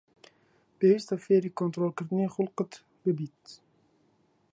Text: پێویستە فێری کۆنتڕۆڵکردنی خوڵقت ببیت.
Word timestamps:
پێویستە 0.77 1.15
فێری 1.25 1.51
کۆنتڕۆڵکردنی 1.57 2.31
خوڵقت 2.33 2.71
ببیت. 3.03 3.41